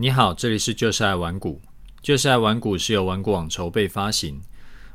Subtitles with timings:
[0.00, 1.60] 你好，这里是就是爱玩股。
[2.00, 4.40] 就是爱玩股是由玩股网筹备发行。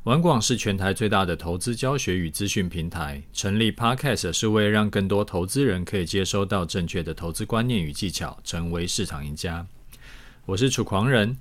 [0.05, 3.21] 玩股网是全台最大的投资教学与资讯平台。
[3.31, 9.67] 成立 Podcast 是为了让更多投资人可以接收到正确的投资观念与技巧，成为市场赢家。
[10.47, 11.37] 我是楚狂人。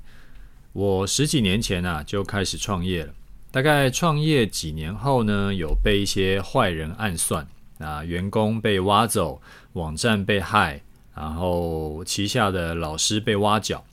[0.75, 3.15] 我十几年前啊就开始创业了。
[3.51, 9.41] 大概创业几年后呢，有被一些坏人暗算啊，员工被挖走，
[9.73, 10.83] 网站被害。
[11.15, 13.85] 然后旗下的老师被挖角，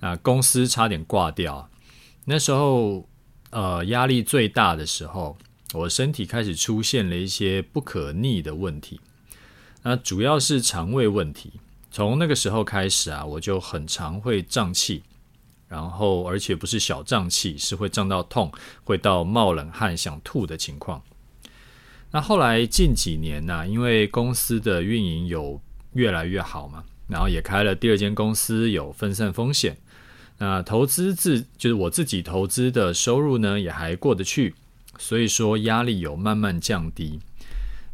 [0.00, 1.68] 啊，公司差点挂掉。
[2.24, 3.08] 那时候，
[3.50, 5.36] 呃，压力最大的时候，
[5.74, 9.00] 我身体开始出现了一些不可逆的问题。
[9.82, 11.54] 那主要是肠胃问题。
[11.90, 15.02] 从那个时候开始啊，我就很常会胀气，
[15.66, 18.52] 然后而且不是小胀气，是会胀到痛，
[18.84, 21.02] 会到冒冷汗、想吐的情况。
[22.12, 25.60] 那后来近几年呢，因为公司的运营有
[25.92, 29.76] 越来越好嘛，然后也开了第二间公司，有分散风险。
[30.38, 34.54] 那投资自就是我自己投资的收入呢，也还过得去，
[34.98, 37.20] 所以说压力有慢慢降低，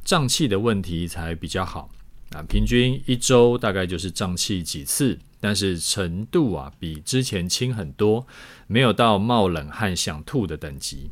[0.05, 1.91] 胀气的问题才比较好。
[2.31, 8.27] 啊，平均一周大概就是胀气几次，但是程度啊比之前轻很多，
[8.67, 11.11] 没有到冒冷汗想吐的等级。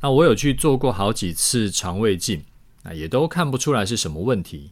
[0.00, 2.44] 那我有去做过好几次肠胃镜，
[2.84, 4.70] 啊，也都看不出来是什么问题。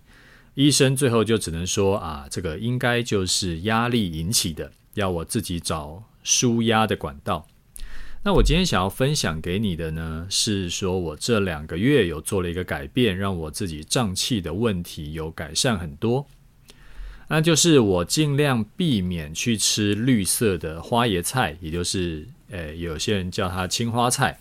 [0.54, 7.46] 医生最后就只能说啊，这个应该就是压力引起的，要我自己找舒压的管道。
[8.24, 16.26] 那我今天想要分享给你的呢，是说我这两个月有做了一个改变，让我自己胀气的问题有改善很多。
[17.28, 24.38] 那就是我尽量避免去吃绿色的花椰菜，也就是诶，有些人叫它青花菜。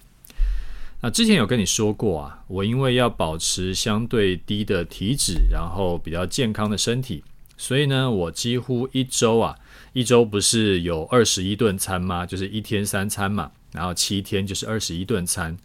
[1.04, 7.24] 那之前有跟你说过啊，我因为要保持相对低的体脂，然后比较健康的身体，
[7.58, 9.58] 所以呢，我几乎一周啊，
[9.94, 12.24] 一周不是有二十一顿餐吗？
[12.24, 15.58] 就是一天三餐嘛，然后七天就是二十一顿餐，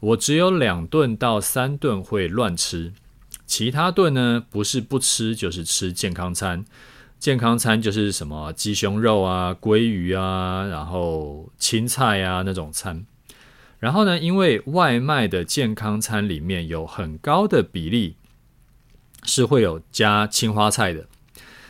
[0.00, 2.90] 我只有两顿到三顿会乱吃，
[3.46, 6.64] 其他顿呢，不是不吃就是吃健康餐，
[7.18, 13.04] 健康餐就是什么鸡胸肉啊、鲑鱼啊，然后青菜啊那种餐。
[13.78, 18.16] 然后呢，因为外卖的健康餐里面有很高的比例
[19.24, 21.06] 是会有加青花菜的，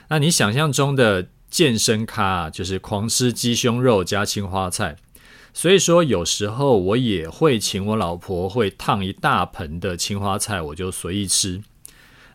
[0.09, 4.97] 那你想象中的健身咖就是狂吃鸡胸肉加青花菜，
[5.53, 11.63] 所以说有时候我也会请我老婆会烫一大盆的青花菜，我就随意吃。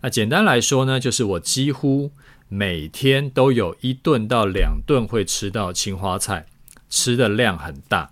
[0.01, 2.11] 那简单来说呢，就是我几乎
[2.47, 6.45] 每天都有一顿到两顿会吃到青花菜，
[6.89, 8.11] 吃的量很大。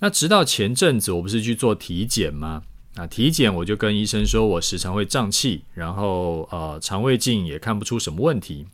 [0.00, 2.62] 那直到前阵子，我不是去做体检吗？
[2.94, 8.66] 啊，体检我就跟医生说，我时常会胀气，然后呃，肠胃镜也看不出什么问题。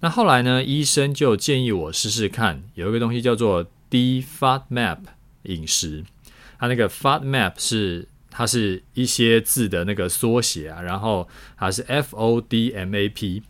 [0.00, 4.98] 那后来呢，医生就建议我试试看，有一个东西叫做低 FODMAP
[5.44, 6.04] 饮食。
[6.58, 13.42] 它那个 FODMAP 是它是一些字的那个缩写啊，然后它是 FODMAP，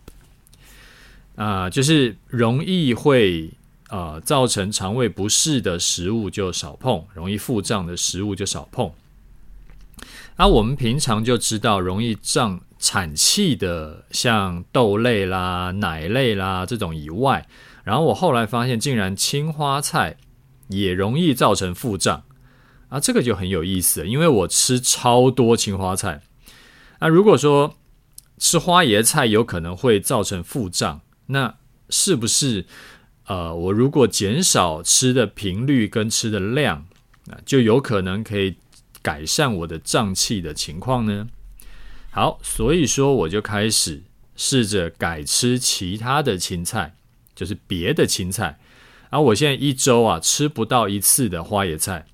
[1.37, 3.51] 啊、就是容易会。
[3.89, 8.93] 呃，造成肠胃不适的食物就少碰，容易腹胀的食物就少碰。
[10.37, 17.49] 那我们平常就知道，容易胀产气的，像豆类啦、奶类啦这种以外，
[17.83, 20.17] 然后我后来发现，竟然青花菜
[20.69, 22.23] 也容易造成腹胀
[22.91, 26.21] 啊，这个就很有意思，因为我吃超多青花菜。
[27.01, 27.75] 那如果说
[28.37, 31.57] 吃花椰菜有可能会造成腹胀，那
[31.89, 32.67] 是不是？
[33.29, 36.87] 呃，我如果减少吃的频率跟吃的量，
[37.27, 38.57] 那就有可能可以
[39.03, 41.29] 改善我的胀气的情况呢。
[42.11, 44.03] 好，所以说我就开始
[44.35, 46.95] 试着改吃其他的青菜，
[47.35, 48.59] 就是别的青菜。
[49.11, 52.07] 然后我现在一周啊吃不到一次的花椰菜，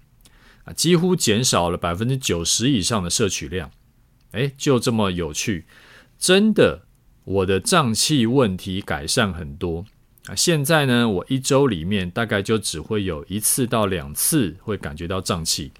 [0.64, 3.70] 啊，几乎减少了百分之九十以上的摄取量。
[4.32, 5.66] 诶，就这么有趣，
[6.18, 6.82] 真的，
[7.22, 9.84] 我的胀气问题改善很多。
[10.26, 15.70] 啊，现在呢，我一周里面大概就只会有一次到两次会感觉到胀气，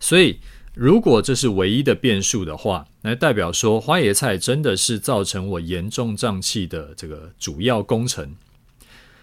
[0.00, 0.38] 所以
[0.72, 8.34] 如果这是唯一的变数的话，那代表说花椰菜真的是造成我严重胀气的这个主要工程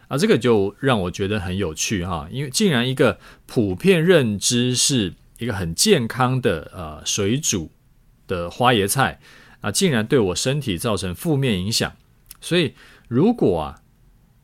[0.07, 3.17] 啊，这个就让我觉得很有趣哈，因为竟然一个
[3.47, 7.71] 普遍认知是一个很健康的呃水煮
[8.27, 9.19] 的花椰菜
[9.61, 11.91] 啊，竟然对我身体造成负面影响，
[12.39, 12.75] 所以。
[13.13, 13.81] 如果啊，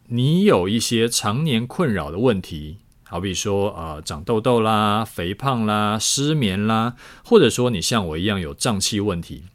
[0.09, 6.95] 你有一些常年困扰的问题，好比说呃长痘痘啦、肥胖啦、失眠啦，
[7.25, 9.45] 或者说你像我一样有胀气问题，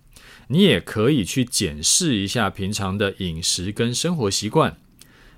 [0.49, 4.76] 你也可以去检视一下平常的饮食跟生活习惯，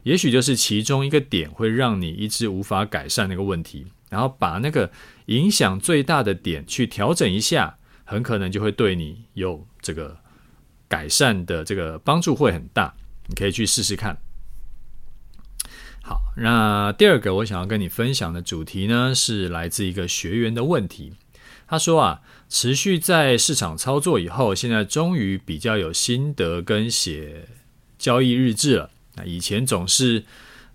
[0.04, 4.90] 也许就是其中一个点会让你一直无法改善那个问题，然后把那个
[5.26, 10.16] 影响最大的点去调整一下，很可能就会对你有这个
[10.88, 12.94] 改善的这个帮助会很大，
[13.28, 14.18] 你可以去试试看。
[16.02, 21.14] 好，那第二个我想要跟你分享的主题呢，是来自一个学员的问题。
[21.66, 27.48] 他说啊，持续在市场操作以后，现在终于比较有心得跟写
[27.98, 28.90] 交易日志了。
[29.16, 30.24] 那以前总是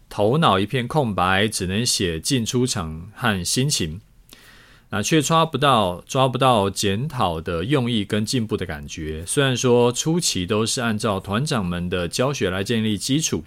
[0.09, 4.01] 头脑一片空白，只能写进出场和心情，
[4.91, 9.23] 那却抓不到抓不到检讨的用意跟进步的感觉。
[9.25, 13.43] 虽然说初期都是按照团长们的教学来建立基础。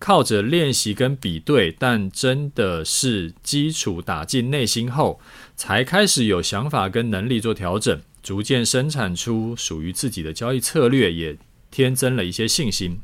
[0.00, 5.18] 靠着练习跟比对，但真的是基础打进内心后，
[5.56, 11.36] 才开始有想法跟能力做调整，逐渐生产出属于自己的交易策略，也
[11.72, 13.00] 添增了一些信心。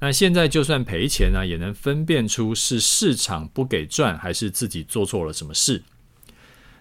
[0.00, 5.84] 那现在就算赔钱呢，也能分辨出是市场不给赚，还是自己做错了什么事。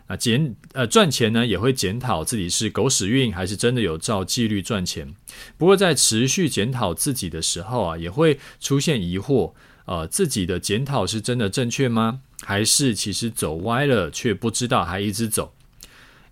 [0.07, 5.15] 啊，检呃赚钱呢，也会检讨自己是狗屎运还是真的有照纪律赚钱。
[5.57, 9.53] 不过在持续检讨自己的时候啊，也会出现疑惑，
[9.85, 12.21] 呃，自己的检讨是真的正确吗？
[12.43, 15.53] 还是其实走歪了却不知道还一直走？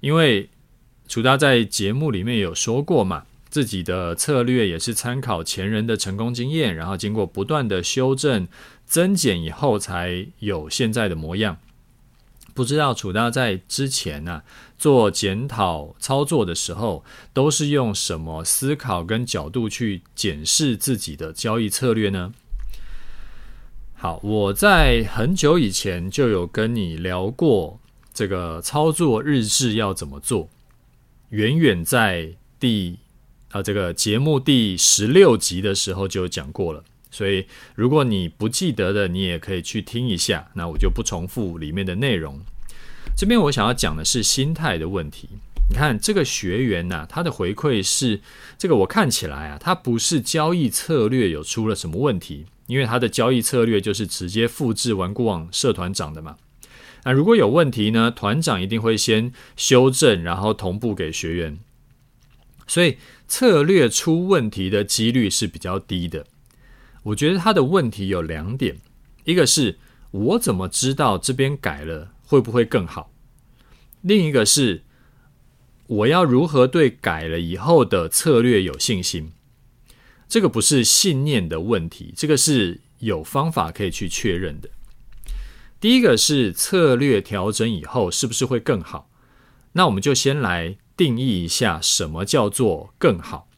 [0.01, 0.49] 因为
[1.07, 8.47] 楚大在节目里面有说过嘛，自己的策略也是参考前人的成功经验，然后经过不断的修正
[8.85, 11.57] 增减以后，才有现在的模样。
[12.53, 14.43] 不知道楚大在之前呢、啊、
[14.77, 17.03] 做检讨操作的时候，
[17.33, 22.33] 都是用什么思考跟角度去检视自己的交易策略呢？
[23.95, 27.79] 好，我在很久以前就有跟你聊过
[28.13, 30.49] 这个操作日志要怎么做，
[31.29, 32.99] 远远在第
[33.49, 36.83] 啊、这个节目第十六集的时候就讲过了。
[37.13, 37.45] 所以，
[37.75, 40.49] 如果你不记得的，你也可以去听一下。
[40.55, 42.39] 那我就不重复里面的内容。
[43.15, 45.29] 这边我想要讲的是心态的问题。
[45.69, 48.19] 你看这个学员呐、他的回馈是
[48.57, 56.37] 这个，我看起来啊，他不是交易策略有出了什么问题，因为他的交易策略就是直接复制顽固网社团长的嘛。
[57.05, 61.59] 那如果有问题呢，团长一定会先修正，然后同步给学员。
[62.65, 66.25] 所以策略出问题的几率是比较低的。
[67.03, 68.77] 我觉得他的问题有两点，
[69.25, 69.77] 一个是
[70.11, 73.11] 我怎么知道这边改了会不会更好？
[74.01, 74.83] 另一个是
[75.87, 79.31] 我要如何对改了以后的策略有信心？
[80.27, 84.69] 这个不是信念的问题，这个是有方法可以去确认的。
[85.79, 89.09] 第一个是策略调整以后是不是会更好？
[89.73, 93.49] 那我们就先来定义一下什么叫做更好。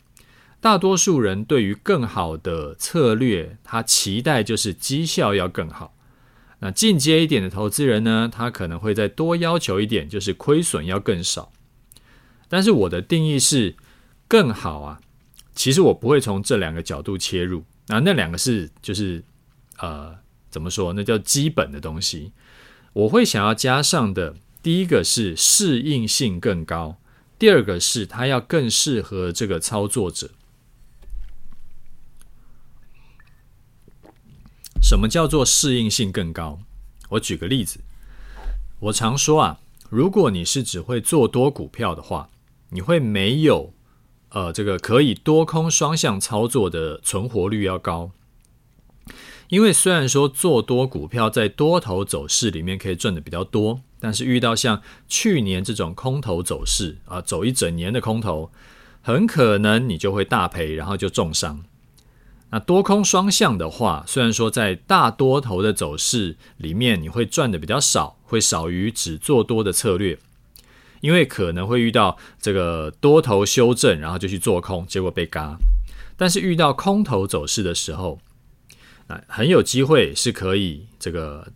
[0.66, 5.96] 大多数人对于更好的策略，他期待就是绩效要更好。
[6.58, 11.52] 那进阶一点的投资人呢，他可能会再多要求一点，就是亏损要更少。
[12.50, 13.76] 但是我的定义是
[14.28, 15.00] 更好啊，
[15.54, 17.64] 其实我不会从这两个角度切入。
[17.86, 19.24] 那那两个是就是
[19.78, 20.16] 呃
[20.50, 20.94] 怎么说？
[20.94, 22.32] 那叫基本的东西。
[22.94, 26.98] 我会想要加上的，第一个是适应性更高，
[27.38, 30.32] 第二个是它要更适合这个操作者。
[34.88, 36.60] 什么叫做适应性更高？
[37.10, 37.80] 我举个例子，
[38.82, 42.30] 我常说啊，如果你是只会做多股票的话，
[42.70, 43.74] 你会没有
[44.30, 48.12] 呃这个可以多空双向操作的存活率要高。
[49.48, 58.52] 因为虽然说做多股票在多头走势里面可以赚的比较多，但是遇到像去年这种空头走势啊，走一整年的空头，
[59.02, 61.64] 很可能你就会大赔，然后就重伤。
[62.56, 70.18] 那多空双向的话，虽然说在大多头的走势里面你会赚的比较少，会少于只做多的策略，
[71.02, 75.58] 因为可能会遇到这个多头修正，然后就去做空，结果被嘎。
[76.16, 78.20] 但是遇到空头走势的时候，
[79.08, 81.52] 那很有机会是可以这个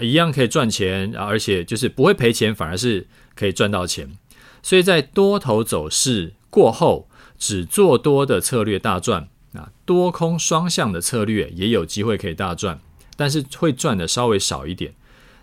[0.00, 4.16] 一样可以赚钱，而且就是不会赔钱，反而是可以赚到钱。
[4.62, 7.06] 所以在多头走势过后，
[7.38, 9.28] 只做多的策略大赚。
[9.58, 12.80] 啊，多空双向的策略也有机会可以大赚，
[13.16, 14.94] 但是会赚的稍微少一点。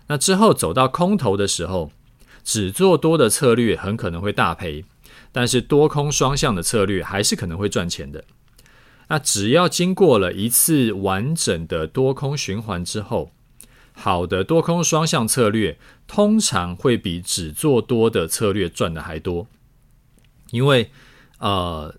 [0.06, 1.92] 那之后走到空头的时候，
[2.42, 4.84] 只做多的策略很可能会大赔，
[5.32, 8.24] 但是多空双向的策略还是可能会赚钱的。
[9.08, 13.30] 那只要经过了一次完整的多空循环之后，
[13.92, 19.46] 好的多空双向策略通常会比只做多的策略赚的还多，
[20.50, 20.90] 因为
[21.38, 21.94] 呃。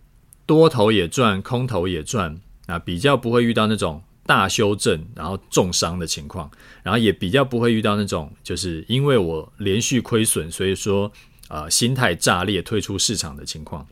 [0.48, 6.50] 多头也赚，空头也赚，啊，比较不会遇到那种大修正然后重伤的情况，
[6.82, 11.12] 然后也比较不会遇到那种就是因为我连续亏损，所以说
[11.50, 13.86] 呃心态炸裂退出市场的情况。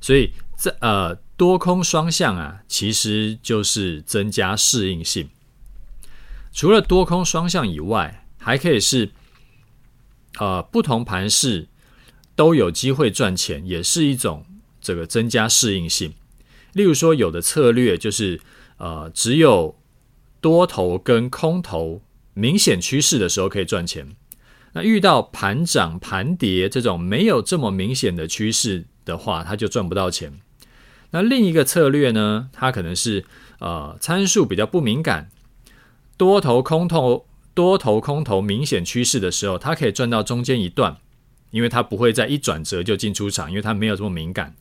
[0.00, 5.28] 所以这呃多空双向啊，其实就是增加适应性。
[6.52, 9.10] 除了多空双向以外，还可以是
[10.38, 11.68] 呃不同盘势
[12.36, 14.44] 都有机会赚钱，也是一种
[14.84, 16.12] 这个增加适应性。
[16.74, 18.40] 例如说，有的策略就是
[18.76, 19.76] 呃只有
[20.40, 22.02] 多头跟空头
[22.34, 24.14] 明显趋势的时候可以赚钱，
[24.74, 28.84] 那遇到盘涨盘跌这种没有这么明显的趋势。
[29.06, 30.32] 的话，他就赚不到钱。
[31.10, 32.48] 那另一个策略呢？
[32.54, 33.26] 它可能是
[33.58, 35.30] 呃参数比较不敏感，
[36.16, 40.96] 多头空头多头空头明显趋势的时候，它可以赚到中间一段，
[41.54, 44.52] 因为它不会在一转折就进出场，因为它没有这么敏感，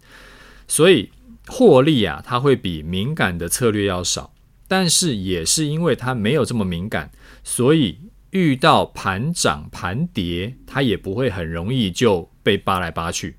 [0.67, 1.09] 所以
[1.47, 4.31] 获利啊，它会比敏感的策略要少。
[4.67, 7.11] 但是也是因为它没有这么敏感，
[7.43, 7.97] 所以
[8.29, 13.35] 遇到盘涨盘跌，它也不会很容易就被扒来扒去。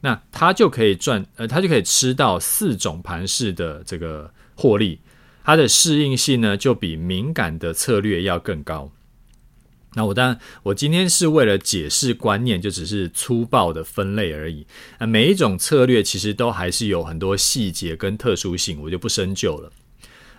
[0.00, 4.98] 那它就可以赚，呃，它就可以吃到四种盘势的这个获利，
[5.44, 8.90] 它的适应性呢就比敏感的策略要更高。
[9.94, 14.66] 那我当然，我今天是为了解释观念，就只是粗暴的分类而已。
[14.98, 19.72] 那每一种策略其实都还是有很多细节跟特殊性，我就不深究了。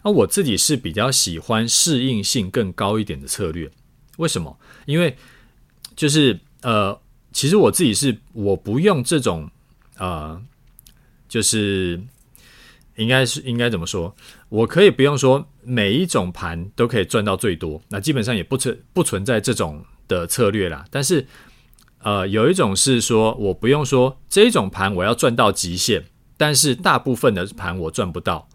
[0.04, 3.70] 那我自己是比较喜欢适应性更高一点的策略，
[4.18, 4.58] 为什么？
[4.86, 5.16] 因为
[5.96, 7.00] 就是呃。
[7.34, 9.50] 其实我自己是我不用这种，
[9.96, 10.44] 呃，
[11.30, 11.98] 就是
[12.96, 14.16] 应该是应该怎么说？
[14.50, 20.86] 我可以不用说每一种盘都可以赚到最多，那基本上也不存不存在这种的策略啦。
[20.90, 21.26] 但是，
[22.00, 26.06] 呃，有一种是说我不用说这种盘我要赚到极限，
[26.38, 28.48] 但是大部分的盘我赚不到，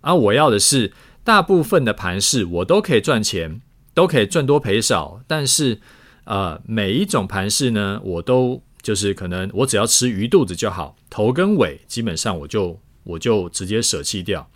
[0.00, 0.92] 而我要的是
[1.22, 3.60] 大部分的盘是我都可以赚钱，
[3.94, 5.80] 都可以赚多赔少，但是。
[6.24, 14.50] 呃，每一种盘势呢，我都就是可能我只要吃鱼肚子就好，头跟尾基本上我就我就直接舍弃掉。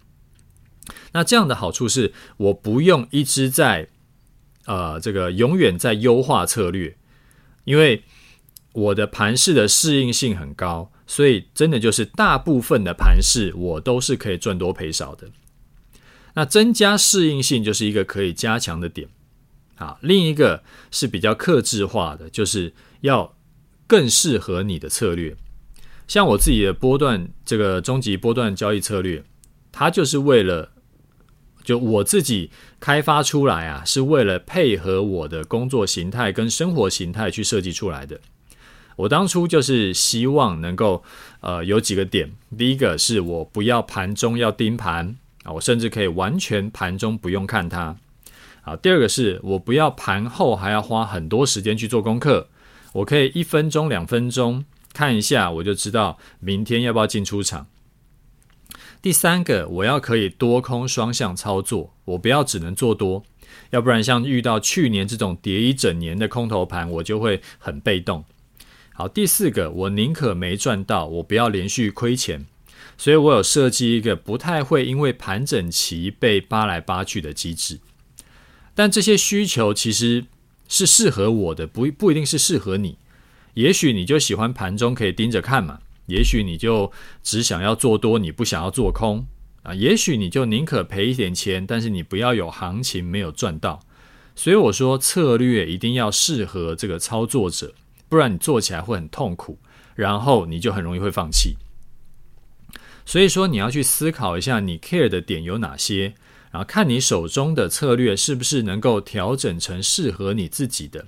[1.12, 3.88] 那这样的好处是，我不用一直在
[4.66, 6.96] 呃这个永远在优化策略，
[7.64, 8.04] 因为
[8.72, 15.28] 我的盘势的适应性很高，所以真的就是大部分的盘势我都是可以赚多赔少的。
[16.34, 19.08] 那增加适应性就是一个可以加强的点。
[19.76, 22.72] 啊，另一个是比较克制化的，就是
[23.02, 23.36] 要
[23.86, 25.36] 更适合你的策略。
[26.06, 29.22] 像我自己的波段这个终极波段交易策略，
[29.72, 30.70] 它就是为了
[31.64, 38.20] 就我自己开发出来啊，是为了配合我的工作形态跟生活形态去设计出来的。
[38.94, 41.02] 我当初就是希望能够
[41.40, 47.96] 呃有几个点，第一个是我不要盘中要盯盘啊，我甚至可以完全盘中不用看它。
[48.62, 52.48] 啊，第二个是我不要盘后还要花很多时间去做功课，
[52.94, 54.64] 我可以一分钟、两分钟
[54.96, 57.66] 看一下，我就知道明天要不要进出场。
[59.02, 63.22] 第三个，我要可以多空双向操作，我不要只能做多，
[63.68, 68.24] 要不然像遇到去年这种跌一整年的空头盘，我就会很被动。
[68.94, 72.46] 好，第四个，我宁可没赚到，我不要连续亏钱，
[72.96, 77.80] 所以我有设计一个不太会因为盘整期被扒来扒去的机制。
[78.74, 80.24] 但这些需求其实
[80.66, 82.96] 是适合我的，不不一定是适合你。
[83.56, 89.26] 也许你就喜欢盘中可以盯着看嘛，也许你就只想要做多，你不想要做空
[89.62, 89.74] 啊。
[89.74, 93.80] 也许你就宁可赔一点钱，但是你不要有行情没有赚到。
[94.34, 97.72] 所以我说策略一定要适合这个操作者，
[98.10, 99.58] 不然你做起来会很痛苦，
[99.94, 101.56] 然后你就很容易会放弃。
[103.06, 106.12] 所以说你要去思考一下，你 care 的点有哪些。
[106.52, 111.06] 然后看你手中的策略是不是能够调整成适合你自己的，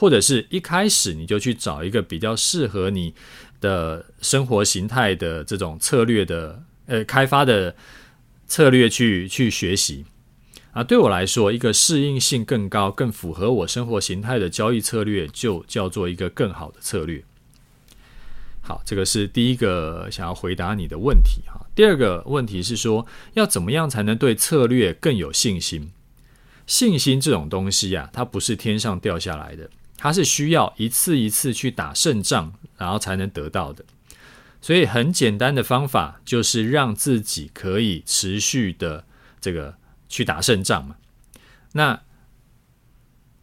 [0.00, 3.12] 或者是一开始你就去找一个比较适合你
[3.60, 7.76] 的生活形态的这种策略的呃开发的
[8.46, 10.06] 策略去去学习
[10.72, 10.82] 啊。
[10.82, 17.22] 对我来说，一个适应性更高、更符合我生活形态的交易策略，就叫做一个更好的策略。
[18.62, 21.60] 好，这个是第一个想要回答你的问题哈。
[21.74, 25.90] 第二个问题是说，要怎么样才能对策略更有信心？
[26.66, 29.68] 信心这种东西啊，它不是天上掉下来的，
[30.02, 33.84] 它是需要一次一次去打胜仗，然后才能得到的。
[34.62, 39.04] 所以很简单的方法就是让自己可以持续的
[39.42, 39.76] 这个
[40.08, 40.96] 去打胜仗嘛。
[41.72, 42.00] 那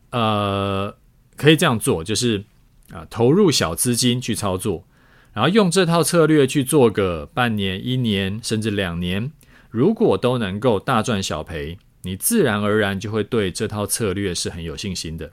[0.09, 0.97] 呃，
[1.35, 2.45] 可以这样做，就是
[2.89, 4.87] 啊，投入小资金去操作。
[5.33, 9.31] 然后用这套策略去做个半年、一年，甚至两年，
[9.69, 15.31] 如果都能够大赚小赔，你自然而然就会对这套策略是很有信心的。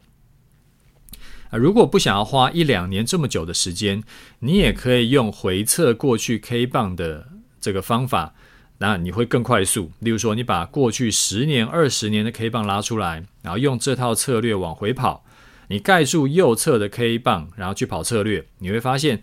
[1.55, 4.03] 啊，如果不想要花一两年这么久的时间，
[4.41, 7.29] 你也可以用回测过去 K 棒的
[7.61, 8.35] 这个方法，
[8.79, 9.93] 那你会更快速。
[10.01, 15.25] 例如说，你把过去十年、二十年的 K 棒拉出来，然后用这套策略往回跑，
[15.69, 19.23] 你盖住右侧的 K 棒，然后去跑策略，你会发现。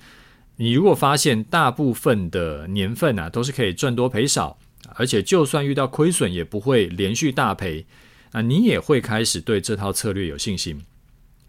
[0.57, 4.59] 你如果发现大部分的年份啊都是可以赚多赔少，
[4.93, 7.87] 而且就算遇到亏损也不会连续大赔，
[8.31, 10.79] 啊，你也会开始对这套策略有信心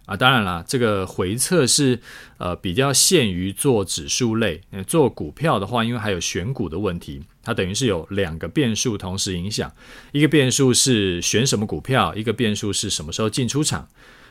[0.06, 0.16] 啊。
[0.16, 2.00] 当然啦，这个回测是
[2.38, 9.72] 呃比较限于做指数类，做股票的话，因为还有选股的问题，它等于是有两个变数同时影响，
[10.12, 13.88] 一个变数是选什么股票，一个变数是什么时候进出场，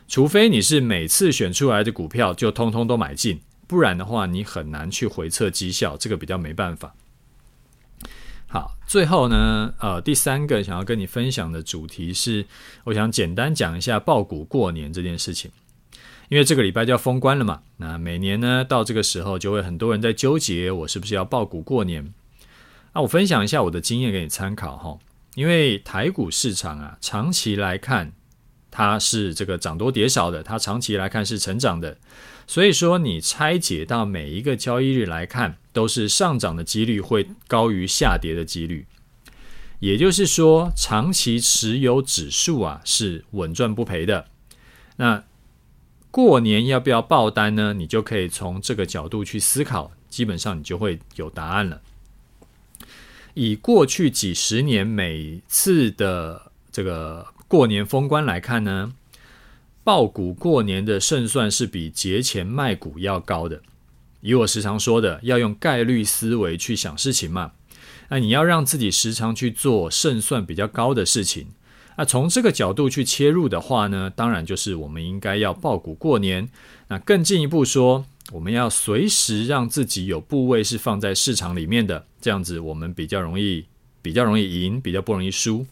[0.07, 3.41] 除非你是每次选出来的股票就通通都买进。
[3.67, 6.93] 不然的话，你很难去回测绩效，这个比较没办法。
[8.47, 12.45] 好，最后呢，呃，第三个想要跟你分享的主题是，
[12.83, 15.49] 我想简单讲一下抱股过年这件事情，
[16.31, 17.61] 因为这个礼拜就要封关了嘛。
[17.75, 22.13] 那每年呢，到这个时候就会很多人在纠结，我是不是要抱股过年？
[22.93, 24.97] 那我分享一下我的经验给你参考哈。
[25.35, 28.13] 因为台股市场啊，长期来看
[28.71, 31.97] 它是这个涨多跌少的，它长期来看是成长的。
[32.47, 38.85] 所以说，你拆解到每一个交易日来看，都是上涨的几率会高于下跌的几率。
[39.79, 44.27] 也就是说，长期持有指数啊是稳赚不赔的。
[44.95, 45.23] 那
[46.11, 47.73] 过年要不要爆单呢？
[47.73, 51.81] 你就可以从这个角度去思考，基本上你就会有答案了。
[53.33, 58.93] 以过去几十年每次的这个过年封关来看呢，
[59.85, 63.61] 抱股过年的胜算是比节前卖股要高的。
[64.19, 67.53] 以我时常说的，要用概率思维去想事情嘛。
[68.09, 71.47] 那你要让自己时常去做胜算比较高的事情。
[71.98, 76.50] 那从这个角度去切入的话呢，当然就是我们应该要抱股过年。
[76.87, 83.65] 那更进一步说，我们要随时让自己有部位是放在市场里面的，这样子我们比较容易，
[84.01, 85.65] 比较容易赢，比较不容易输。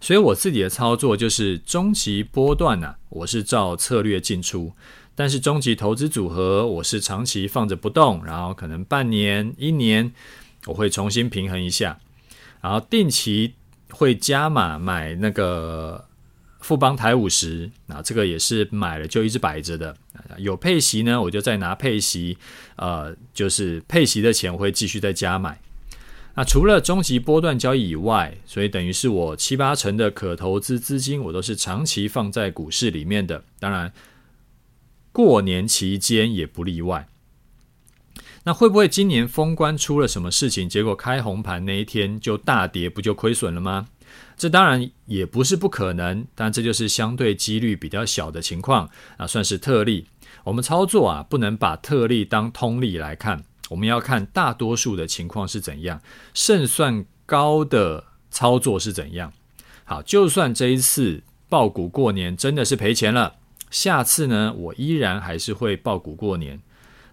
[0.00, 4.72] 所以我自己的操作就是中期波段呢、我是照策略进出，
[5.14, 10.10] 但是中期投资组合我是长期放着不动，然后可能半年、一年
[10.66, 12.00] 我会重新平衡一下，
[12.62, 13.52] 然后定期
[13.92, 16.04] 会加码买那个
[16.60, 19.96] 富邦台五十，那这个也是买了就一直摆着的，
[20.38, 22.36] 有配息呢，我就再拿配息，
[22.76, 25.60] 呃，就是配息的钱我会继续再加买。
[26.34, 33.42] 那除了中级波段交易以外，所以等于是我七八成的可投资资金，我都是长期放在股市里面的。
[33.58, 33.92] 当然，
[35.10, 37.08] 过年期间也不例外。
[38.44, 43.88] 那会不会今年封关出了什么事情，结果开红盘那一天就大跌，不就亏损了吗？
[44.36, 50.06] 这当然也不是不可能，但这就是相对几率比较小的情况啊，算是特例。
[50.44, 53.44] 我们操作啊，不能把特例当通例来看。
[53.68, 56.00] 我们要看大多数的情况是怎样，
[56.32, 59.32] 胜算高的操作是怎样。
[59.84, 63.36] 好，就算这一次爆股过年真的是赔钱了，
[63.70, 66.60] 下次呢，我依然还是会爆股过年。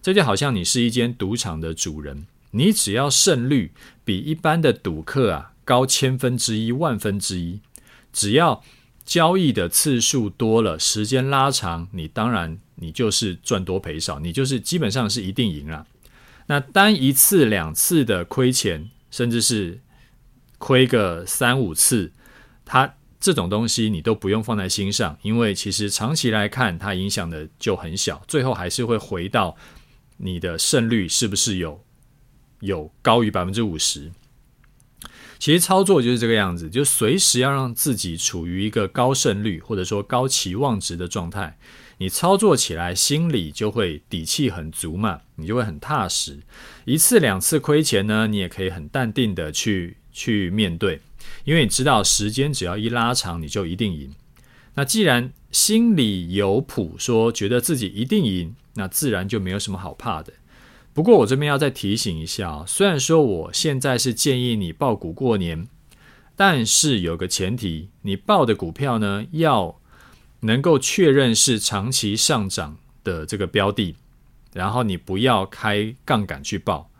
[0.08, 3.72] 这就好像你是一间赌场的主人，你只要胜率
[4.06, 7.60] 比一般的赌客啊高千分之一、万分之一，
[8.10, 8.64] 只要
[9.04, 15.86] 交易的次数多了，时间拉长，你当然你就是赚多赔少，你就是基本上是一定赢了。
[16.46, 19.78] 那单一次两次的亏钱，甚至是
[20.56, 22.10] 亏个三五次，
[22.64, 29.54] 它这种东西你都不用放在心上，因为其实长期来看，它影响的就很小，最后还是会回到
[30.18, 31.82] 你的胜率是不是有
[32.60, 34.12] 有高于百分之五十。
[35.38, 41.56] 其实操作就是这个样子，就随时要让自己处于一个高胜率或者说高期望值的状态。
[41.98, 46.40] 你操作起来心里就会底气很足嘛，你就会很踏实。
[46.84, 51.00] 一次两次亏钱呢，你也可以很淡定的去去面对，
[51.44, 54.14] 因为你知道时间只要一拉长，你就一定赢。
[54.74, 60.32] 那既然心里有谱，说觉得自己一定赢，那自然就没有什么好怕的。
[60.94, 65.68] 不过我这边要再提醒一下啊，虽然说我现在是建议你报股过年，
[66.34, 69.78] 但是有个前提，你报的股票呢要。
[70.42, 73.96] 能够确认是长期上涨的这个标的，
[74.52, 76.92] 然后你不要开杠杆去报。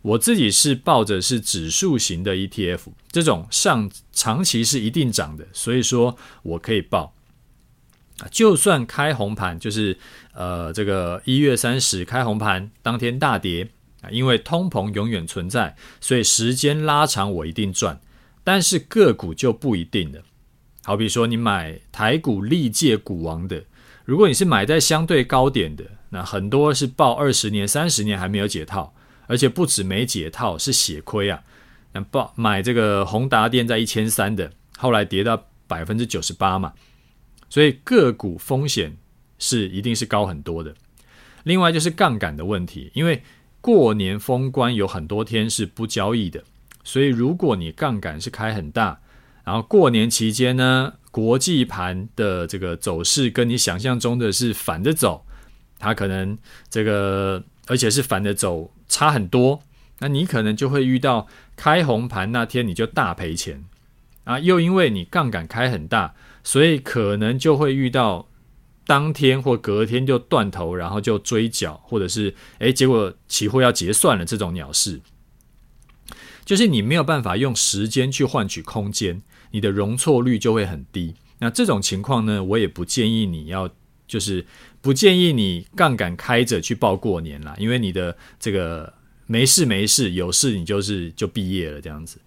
[0.00, 2.80] 我自己是抱着是指数型的 ETF，
[3.10, 7.14] 这种上长期是一定涨的，所以说我可以报。
[8.30, 9.96] 就算开红盘，就是
[10.34, 13.68] 呃这个一月三十开红盘当天大跌
[14.02, 18.00] 啊，因为通膨永远存在，所以时间拉长我一定赚。
[18.42, 20.20] 但是个股就不一定了。
[20.82, 23.64] 好比说你买台股历届股王的，
[24.04, 28.94] 如果你是买在相对高点的，那很多是报二十年、三十年还没有解套，
[29.26, 31.42] 而且不止没解套，是血亏啊。
[31.92, 36.72] 那报买这个宏达电在一千三的，后来跌到百分之九十八嘛，
[37.50, 38.96] 所以个股风险
[39.38, 40.74] 是一定是高很多的。
[41.42, 43.22] 另外就是杠杆的问题，因为
[43.60, 46.42] 过年封关有很多天是不交易的，
[46.84, 49.00] 所以如果你杠杆是开很大。
[49.42, 55.26] 然后过年期间呢，国际盘的这个走势跟你想象中的是反着走，
[55.78, 59.62] 它可能这个而且是反着走差很多，
[59.98, 63.64] 那你可能就会遇到开红盘那天你就大赔钱
[64.24, 66.14] 啊，又因为你杠杆开很大，
[66.50, 68.28] 所以可能就会遇到
[68.84, 75.00] 当天或隔天就断头，然后就追缴，或者是诶结果期货要结算了这种鸟事。
[76.44, 81.14] 就是你没有办法用时间去换取空间，你的容错率就会很低。
[81.38, 83.70] 那这种情况呢，我也不建议你要，
[84.08, 84.44] 就是
[84.80, 88.92] 不建议你杠杆开着去报过年啦，因为你的这个
[89.26, 92.20] 没事没事，有事你就是就毕业了这样子。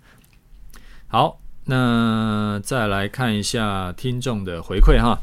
[1.08, 5.20] 好，那再来看一下听众的回馈哈。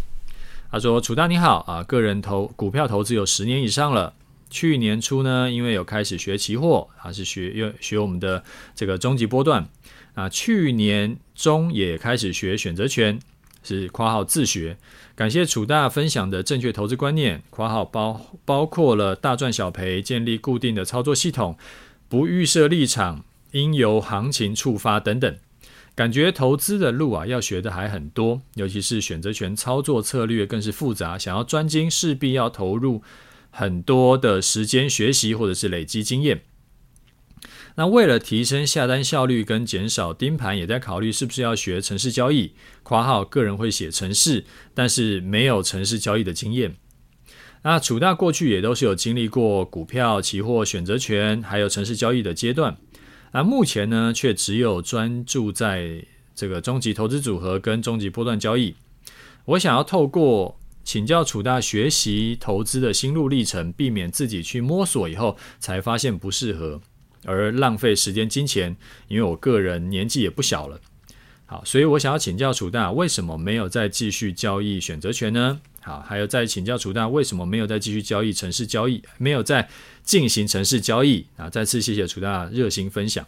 [0.70, 4.14] 他说：“楚大你好啊，个人投股票投资有十年以上了。”
[4.50, 8.42] 去年初呢，因为有开始学期货，还是学又学我们的
[8.74, 9.68] 这个终极波段
[10.14, 10.28] 啊。
[10.28, 13.18] 去年中也开始学选择权，
[13.62, 14.76] 是括号自学。
[15.14, 21.56] 感谢楚大分享的正确投资观念，括号包包括了大赚小赔，建立固定的操作系统，
[22.08, 25.36] 不预设立场，应由行情触发等等。
[25.94, 33.02] 感觉投资的路啊，要学的还很多，尤其是选择权操作策略更是复杂，想要专精，势必要投入。
[33.52, 36.42] 很多的时间学习或者是累积经验，
[37.74, 42.52] 那为了提升下单效率跟减少盯盘，也在考虑是不是要学城市交易。
[42.84, 46.76] 括号个人会写城市，但是没有城市交易的经验。
[47.62, 52.76] 那楚大过去也都是有经历过股票、期货、选择权，还有城市交易的阶段。
[53.32, 58.74] 那目前呢，却只有专注在这个终极投资组合跟终极波段交易。
[59.44, 60.56] 我想要透过。
[60.82, 66.80] 请教楚大学习投资的心路历程，避免自己去摸索以后才发现不适合，
[67.26, 68.74] 而浪费时间金钱。
[69.06, 70.80] 因为我个人年纪也不小了，
[71.44, 75.60] 好，所以我想要请教楚大，为什么没有再继续交易选择权呢？
[75.82, 79.68] 好，还有再请教楚大，为什么没有再继续交易城市交易，没有再
[80.02, 81.26] 进行城市交易？
[81.36, 83.26] 啊，再次谢谢楚大热心分享。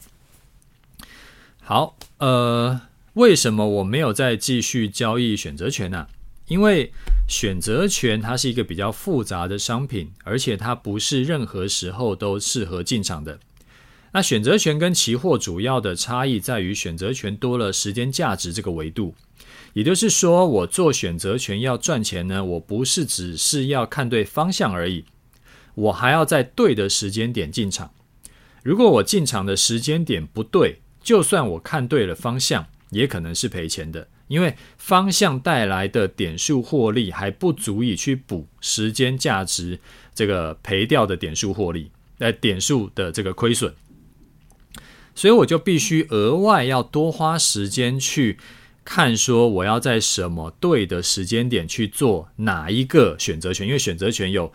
[1.60, 2.80] 好，呃，
[3.14, 6.06] 为什么我没有再继续交易选择权呢？
[6.48, 6.92] 因为
[7.26, 13.38] 选择权它是一个比较复杂的商品，而且它不是任何时候都适合进场的。
[14.12, 19.14] 那选择权跟期货主要的差异在于，选择权多了时间价值这个维度，
[19.74, 25.04] 也就是说，我做选择权要赚钱呢，我不是只是要看对方向而已，
[25.74, 27.92] 我还要在对的时间点进场。
[28.62, 34.08] 如果我进场的时间点不对，就算我看对了方向，也可能是赔钱的。
[34.28, 39.78] 因为方向带来的点数获利还不足以去补时间价值
[40.14, 43.74] 这个赔掉的点数获利，呃，点数的这个亏损，
[45.14, 48.38] 所以我就必须额外要多花时间去
[48.84, 54.52] 看，说我要在什么对的时间点去做哪一个选择权，因为选择权有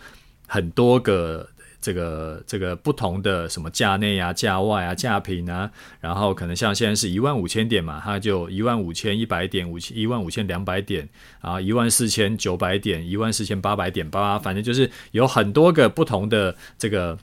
[0.47, 1.49] 很多个。
[1.79, 11.07] 这个这个不同的什么价内啊、价外啊、价平啊，然后可能像现在是一万五千点嘛，它就一万五千一百点、五千一万五千两百点
[11.39, 17.17] 啊，一万四千九百点、一万四千八百点，八，反正就是有很多个不同的这个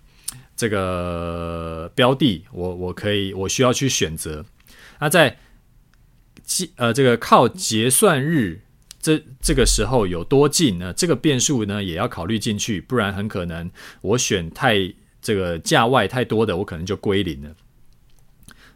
[0.57, 4.47] 这个标的，我我可以我需要去选择。
[5.01, 5.37] 那在
[6.77, 8.61] 呃这个靠结算日。
[9.01, 10.91] 这这个时候有多近呢？
[10.95, 17.55] 这个变数呢也要考虑进去，不然很可能我选太这个价外太多的，我可能就归零了。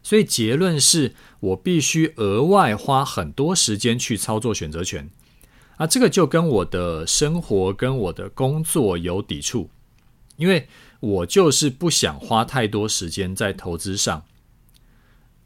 [0.02, 5.08] 所以结论是我必须额外花很多时间去操作选择权，
[5.78, 9.70] 啊，这个就跟我的生活跟我的工作有抵触，
[10.36, 10.68] 因为
[11.00, 14.24] 我就是不想花太多时间在投资上。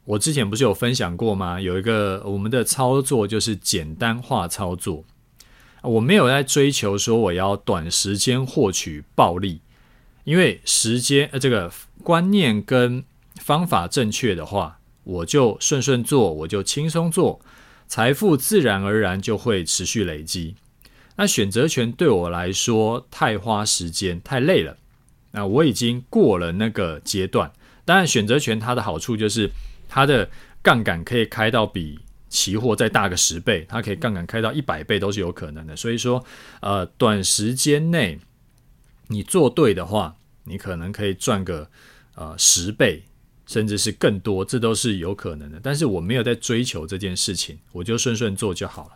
[0.05, 1.61] 我之前不是有分享过吗？
[1.61, 5.05] 有一个我们的操作就是简单化操作，
[5.81, 9.61] 我没有在追求说我要短时间获取暴利，
[10.25, 11.71] 因为时间呃这个
[12.03, 13.03] 观念跟
[13.35, 17.39] 方法正确的话，我就顺顺做，我就轻松做，
[17.87, 20.55] 财富自然而然就会持续累积。
[21.15, 24.77] 那选择权对我来说太花时间，太累了。
[25.31, 27.51] 那我已经过了那个阶段。
[27.85, 29.49] 当然，选择权它的好处就是
[29.93, 30.27] 它的
[30.63, 35.75] 杠杆可以开到比期货再大个十倍，它可以杠杆开到一百倍都是有可能的。
[35.75, 36.25] 所以说，
[36.61, 38.19] 呃，短时间内
[39.09, 41.69] 你做对的话，你可能可以赚个
[42.15, 43.03] 呃十倍，
[43.45, 45.59] 甚至是更多，这都是有可能的。
[45.61, 48.93] 但是我没有在追求这件事情，我就顺顺做就好了。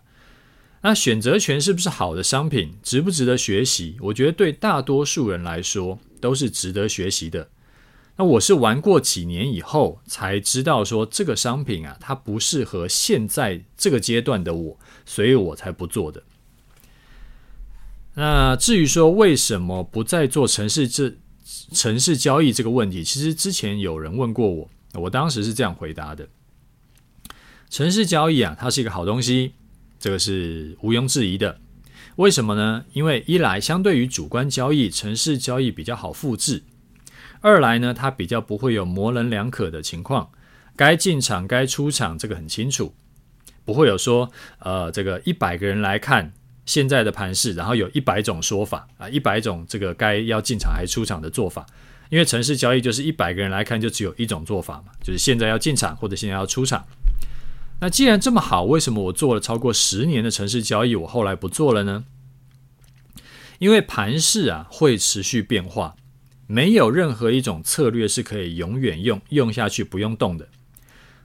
[0.81, 2.73] 那选择权是不是好的商品？
[2.81, 3.97] 值不值得学习？
[3.99, 7.49] 我觉得对大多数人来说都是值得学习的。
[8.17, 16.23] 那我是玩过几年以后才知道说这个商品啊，它不适合现在这个阶段的我，所以我才不做的。
[18.15, 21.13] 那至于说为什么不再做城市这
[21.71, 26.27] 城市交易这个问题，其实之前有人问过我，我当时是这样回答的：
[27.69, 29.53] 城市交易啊，它是一个好东西。
[29.99, 31.59] 这个是毋庸置疑的，
[32.17, 32.85] 为什么呢？
[32.93, 36.61] 因为一来相对于主观交易，城市交易比较好复制；
[37.41, 40.31] 二来呢，它比较不会有模棱两可的情况，
[40.75, 42.93] 该进场该出场，这个很清楚，
[43.63, 46.33] 不会有说呃这个一百个人来看
[46.65, 51.65] 现在的盘势，然后有一百种说法啊，一百种这个该要进场还出场的做法，
[52.09, 56.85] 因为城市交易就是一百个人来看就只有一种做法嘛，就是现在要进场或者现在要出场。
[57.79, 62.05] 那既然这么好，为什么我做了超过十年的城市交易，我后来不做了呢？
[63.59, 65.95] 因为盘势啊会持续变化，
[66.47, 70.47] 没有任何一种策略是可以永远用用下去不用动的。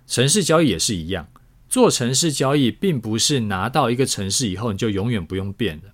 [0.07, 1.29] 城市交易也是一样，
[1.69, 5.89] 做城市交易并不是拿到一个城市以后你就永远不用变的。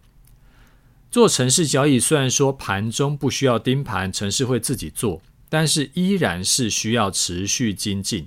[1.11, 8.27] 做城市交易虽然说盘中不需要盯盘，城市会自己做，但是依然是需要持续精进。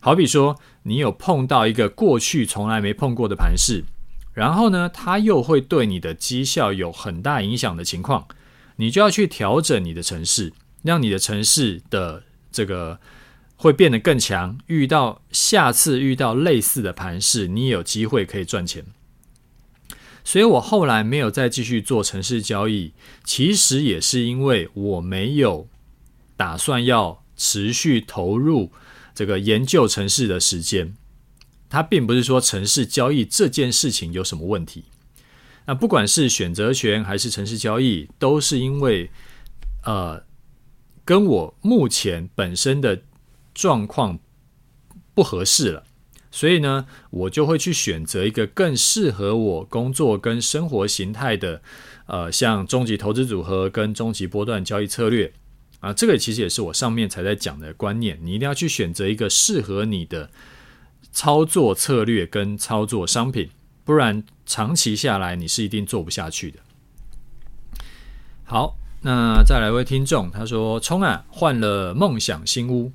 [0.00, 3.84] 好比说，你有碰到一个过去从来没碰过的盘势，
[4.32, 8.28] 然后呢，它又会对你的绩效有很大影响的情况，
[8.76, 13.00] 你就要去调整你的城市，让你的城市的这个
[13.56, 14.58] 会变得更强。
[14.66, 18.84] 遇到下次遇到类似的盘势，你有机会可以赚钱。
[20.24, 22.92] 所以我后来没有再继续做城市交易，
[23.24, 25.68] 其实也是因为我没有
[26.36, 28.72] 打算要持续投入。
[29.14, 30.94] 这个研究城市的时间，
[31.70, 34.84] 它并不是说城市交易这件事情有什么问题。
[35.66, 39.10] 那不管是选择权还是城市交易，都是因为
[39.84, 40.22] 呃，
[41.04, 43.02] 跟我目前本身的
[43.52, 44.18] 状况
[45.14, 45.84] 不合适了，
[46.30, 51.62] 所以呢，我就会去选择一个更适合我工作跟生活形态的，
[52.06, 55.32] 呃，像终极投资组合跟终极波段交易策略。
[55.80, 60.30] 啊，这个其实也是我上面才在讲的观念，你一定要去选择一个适合你的
[61.12, 63.50] 操作策略跟操作商品，
[63.86, 66.58] 不然长期下来你是一定做不下去的。
[68.44, 72.92] 好，那再来位听众，他说：“冲啊，换了梦想新屋。”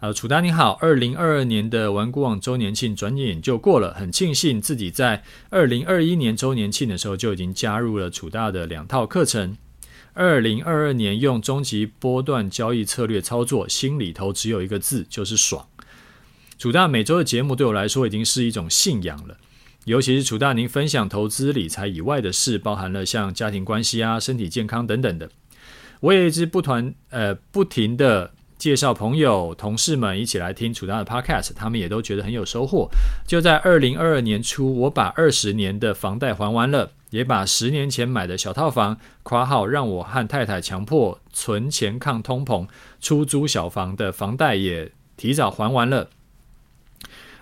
[0.00, 9.56] 呃，楚大你好，二零二二年的玩股网周年庆转眼就过了，很庆幸自己在二零二一年周年庆的时候就已经加入了楚大的两套课程。
[10.12, 15.66] 二零二二年用终极波段交易策略操作，心里头只有一个字，就是爽。
[16.58, 19.36] 楚大每周的节目对我来说已经是一种信仰了，
[19.86, 25.30] 尤其是楚大您分享投资理财以外的事，包含了像家庭关系啊、身体健康等等的。
[26.00, 32.90] 我也一直不团呃不停的介绍朋友、同事们一起来听楚大的 Podcast，他们也都觉得很有收获。
[33.28, 36.90] 就在二零二二年初，我把二十年的房贷还完了。
[37.10, 42.66] 也把十年前买的小套房（括号让我和太太强迫存钱抗通膨
[43.00, 46.10] 出租小房的房贷）也提早还完了。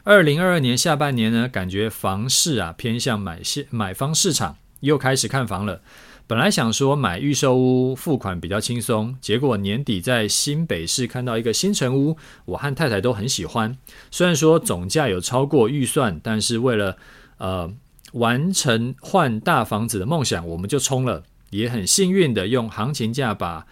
[0.04, 5.80] 二零二二年下半年呢，感觉房市啊偏向买现买方市场，又开始看房了。
[6.26, 13.76] 本来想说买预售屋付款比较轻松，结果年底在新北市看到一个新城屋，我和太太都很喜欢。
[14.10, 16.96] 虽然说总价有超过预算，但是为了
[17.38, 17.72] 呃。
[18.12, 23.66] 完成换大房子的梦想，我们就冲了，也很幸运的用行情价把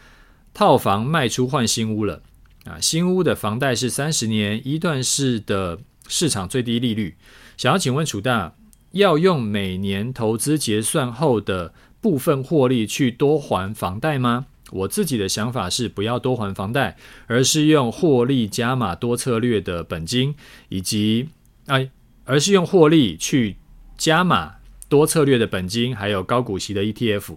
[0.52, 2.20] 套房卖出换新屋了。
[2.64, 5.78] 啊，新屋的房贷是三十年一段式的
[6.12, 7.16] 市场最低利率。
[7.56, 8.54] 想要请问楚大，
[8.90, 11.72] 要用每年投资结算后的
[12.02, 14.44] 部分获利去多还房贷吗？
[14.70, 16.96] 我自己的想法是不要多还房贷，
[17.26, 20.34] 而是用获利加码多策略的本金，
[20.68, 21.30] 以及
[21.66, 21.90] 哎，
[22.24, 23.56] 而是用获利去。
[23.98, 24.56] 加码
[24.88, 27.36] 多策略的本金，还有高股息的 ETF，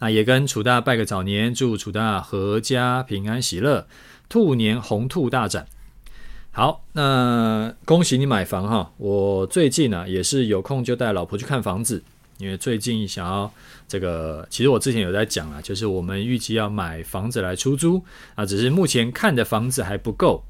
[0.00, 3.86] 那也跟楚大拜个早年，祝楚大阖家平安喜乐，
[4.28, 5.66] 兔年红兔大展。
[6.56, 8.92] 好，那恭喜你买房哈！
[8.96, 12.00] 我最近呢、也是有空就带老婆去看房子，
[12.38, 13.52] 因为最近想要
[13.88, 18.00] 这个，其实我之前有在讲啊，就是我们预计要买房子来出租
[18.36, 20.44] 啊，只是目前看的房子还不够，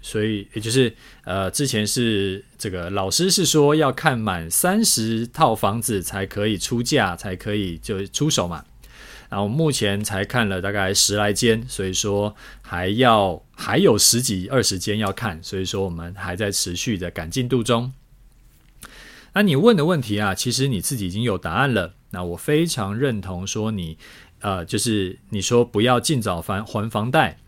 [0.00, 0.90] 所以也就是
[1.24, 8.64] 呃，之前是这个老师是说要看满三十套房子才可以出价，才可以就出手嘛。
[9.28, 17.92] 然后目前才看了大概十来间，所以说还要还有十几二十间要看，所以说我们还在持续的赶进度中。
[19.34, 21.94] 那你问的问题啊，其实你自己已经有答案了。
[22.10, 23.98] 那我非常认同说你，
[24.40, 27.38] 呃，就是你说不要尽早还还房贷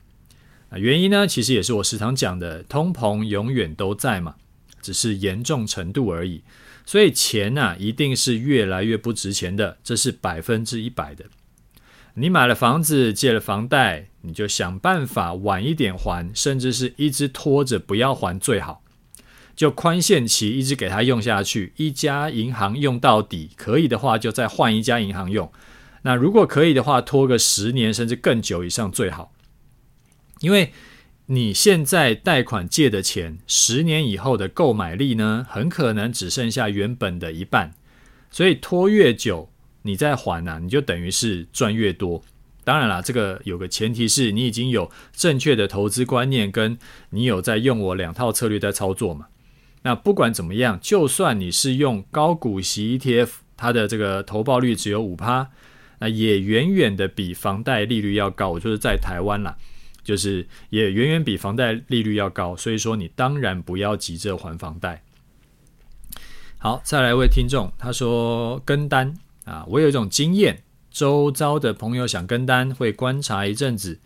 [0.68, 4.34] 啊，原因呢，其实也是我时常讲的，通膨永远都在嘛，
[4.82, 6.42] 只是严重程度而已。
[6.84, 11.24] 所以钱呐，一定是越来越不值钱的，这是百分之一百的。
[12.20, 18.82] 你买了房子，借了房贷，你就想办法晚一点还，甚至是一直拖着不要还最好。
[19.54, 25.50] 就宽限期一直给他用下去，一家银行用到底，可以的话就再换一家银行用。
[26.02, 29.32] 那如果可以的话，拖个十年甚至更久以上最好。
[30.40, 30.72] 因为
[31.26, 37.74] 你现在贷款借的钱，十年以后的购买力呢，很可能只剩下原本的一半，
[38.28, 39.50] 所以拖越久。
[39.88, 42.22] 你再还呢、啊，你就等于是赚越多。
[42.62, 46.76] 当然啦，这个有个前提是你已经有正确的投资观念，跟
[47.08, 49.28] 你有在用我两套策略在操作嘛。
[49.80, 55.48] 那不管怎么样，就算你是用高股息 ETF，它的这个投报率只有五趴，
[56.00, 58.50] 那也远远的比房贷利率要高。
[58.50, 59.56] 我就是在台湾啦，
[60.04, 62.54] 就是也远远比房贷利率要高。
[62.54, 65.02] 所以说，你当然不要急着还房贷。
[66.58, 69.14] 好，再来一位听众，他说跟单。
[69.48, 73.98] 啊，我有一种经验，周遭的朋友想跟单，会观察一阵子，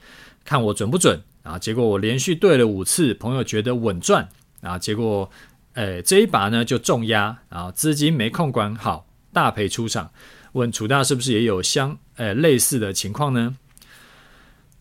[0.45, 1.59] 看我准不准啊。
[1.59, 4.29] 结果我连续对了五次，朋友觉得稳赚
[4.61, 4.79] 啊。
[4.79, 5.29] 结果，
[5.75, 10.13] 诶，这一把呢就重压啊，资金没控管好，大赔出场。
[10.53, 13.57] 问楚大是不是也有相诶类似的情况呢？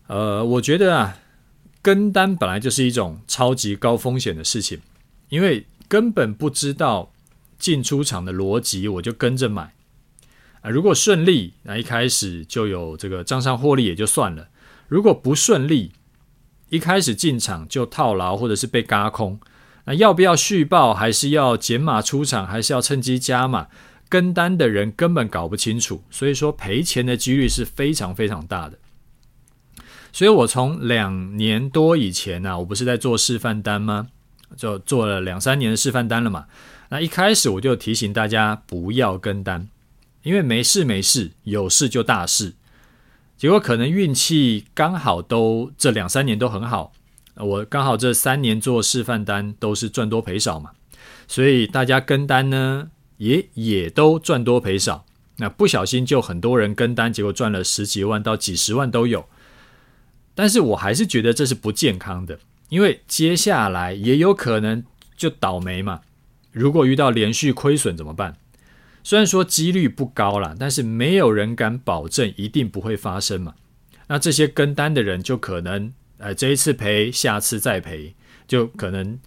[0.06, 1.16] 呃，我觉得啊，
[1.80, 4.80] 跟单本来就是一种超级高风险的事情，
[5.28, 7.10] 因为根本不知道
[7.58, 9.72] 进出场的逻辑，我就跟着买。
[10.62, 14.44] 啊，如果顺利，那一开始就有这个账上获利也就算了；
[14.88, 15.92] 如果不顺利，
[16.70, 19.38] 一开始进场就套牢或者是被嘎空，
[19.84, 23.66] 那要不要续报，还是要减码出场，还是要趁机加码？
[24.08, 28.78] 跟单的人根本搞不清楚，所以说赔钱的几率是非常非常大的。
[30.12, 34.08] 所以我从两年多以前呢，我不是在做示范单吗？
[34.54, 36.44] 就做了两三年的示范单了嘛。
[36.90, 39.66] 那一开始我就提醒大家不要跟单。
[40.22, 42.54] 因为没事没事，有事就大事。
[43.36, 46.92] 结果可能运气刚好都这两三年都很好，
[47.36, 50.70] 我刚好这三年做示范单都是赚多赔少嘛，
[51.26, 55.04] 所以大家跟单呢也也都赚多赔少。
[55.38, 59.26] 那不小心就很多人跟单，结果赚了十几万到几十万都有。
[60.34, 64.84] 但是我还是觉得这是不健康的，因为接下来也有可能
[65.16, 66.02] 就倒霉嘛。
[66.52, 68.36] 如果遇到连续亏损怎么办？
[69.02, 73.54] 虽然说几率不高啦，但是没有人敢保证一定不会发生嘛。
[74.08, 78.14] 那这些跟单的人就可能，呃，这一次赔，下次再赔，
[78.46, 79.18] 就可能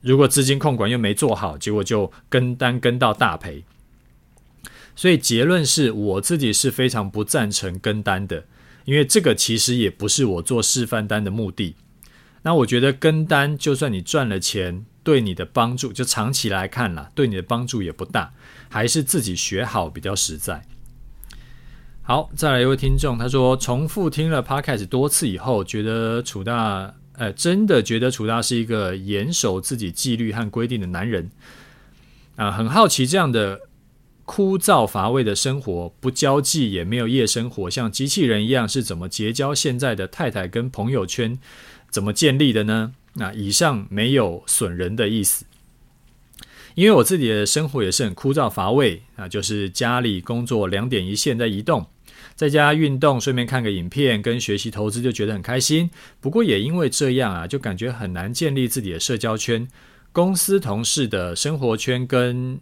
[0.00, 3.64] 如果资金控管又没做好，结果就跟单跟到大赔。
[4.96, 8.44] 所以结论是我自己是非常不赞成跟单的，
[8.84, 11.76] 因为这个其实也不是我做示范单的目的。
[12.42, 18.32] 那我觉得跟单，就算你赚了钱，对你的帮助就长期来看啦，对你的帮助也不大。
[18.72, 20.62] 还是自己学好比较实在。
[22.02, 31.30] 好，再来一位听众，他说重复听了 Podcast 多次以后，觉得楚大，呃，真的觉得楚大是一个严守自己纪律和规定的男人
[32.36, 33.60] 啊，很好奇这样的
[34.24, 41.36] 枯燥乏味的生活，不交际也没有夜生活，像机器人一样，是怎么结交现在的太太跟朋友圈，
[41.90, 42.92] 怎么建立的呢？
[43.14, 45.44] 那以上没有损人的意思。
[46.76, 51.84] 因为我自己的生活也是很枯燥乏味啊，就是家里工作两点一线在移动，
[52.36, 55.90] 在家运动，顺便看个影片跟学习投资就觉得很开心。
[56.20, 59.66] 不过也因为这样啊，就感觉很难建立自己的社交圈，
[60.12, 62.60] 公司同事的生活圈跟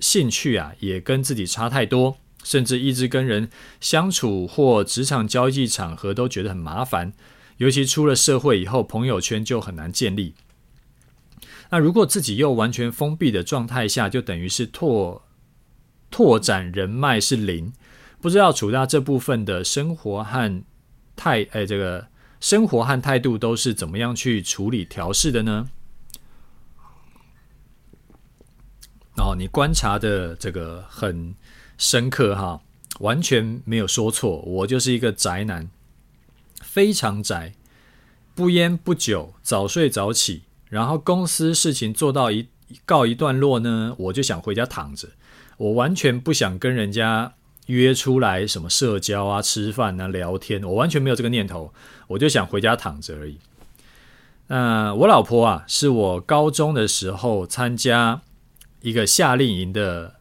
[0.00, 7.12] 兴趣啊也跟自己差太多，甚至一直跟人相处或职场交际场合都觉得很麻烦，
[7.60, 10.34] 尤其出了社会以后，朋友圈就很难建立。
[11.68, 15.22] 那如果自己又完全封闭的状态下，就等于是拓
[16.10, 17.74] 拓展人脉是零。
[18.18, 20.62] 不知道楚大这部分的生活和
[21.14, 22.08] 态，哎，这个
[22.40, 25.68] 生活和态度都是怎么样去处理调试的呢？
[29.18, 31.34] 哦，你观察的这个很
[31.76, 32.62] 深刻哈，
[33.00, 34.38] 完全没有说错。
[34.40, 35.68] 我就是一个宅男，
[36.60, 37.54] 非常宅，
[38.34, 42.48] 不烟不酒，早睡早起，然后公司事情做到一
[42.84, 45.08] 告一段落呢，我就想回家躺着。
[45.56, 47.34] 我完全不想跟人家
[47.66, 51.74] 约出来什么社交啊、吃饭啊、聊天，我完全没有这个念头，
[52.06, 53.38] 我就想回家躺着而已。
[54.46, 58.22] 那我老婆啊，是我高中的时候参加
[58.80, 60.16] 一个夏令营的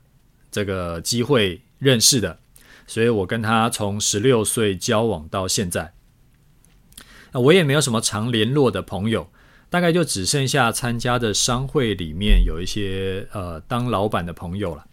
[0.52, 2.40] 这个机会认识的，
[2.86, 5.94] 所以我跟她从十六岁交往到现在。
[7.32, 9.30] 那我也没有什么常联络的朋友，
[9.70, 14.86] 大概就只剩下参加的商会里面有一些呃当老板的朋友了。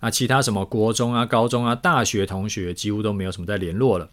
[0.00, 4.08] 啊，其他什么国中啊、高中啊、大学同学几乎都没有什么在联络了，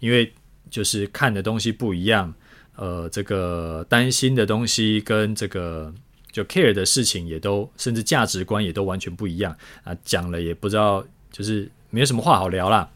[0.00, 0.32] 因为
[0.68, 2.34] 就是看的东西不一样。
[2.74, 5.92] 呃，这个担心的东西跟这个
[6.30, 9.96] 就 care 的事情也都，甚至价值观也都完全不一样啊。
[10.04, 12.88] 讲了也不知道，就是没有什么话好聊啦。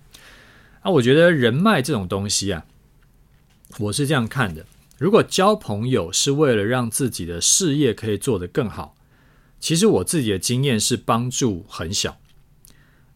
[0.82, 2.64] 啊，我觉得人脉这种东西啊，
[3.78, 4.66] 我是这样看的：
[4.98, 8.94] 如果交朋友是为了让自己的事业可以做得更好，
[9.58, 12.18] 其实我自己的经验是帮助很小。